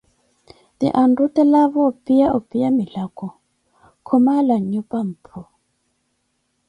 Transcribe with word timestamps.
Ti 0.77 0.87
anrutelaavo 1.01 1.79
opiya 1.91 2.27
opiya 2.37 2.69
milako, 2.77 3.27
khoomala 4.05 4.55
nyupa 4.71 4.99
mphu. 5.09 5.39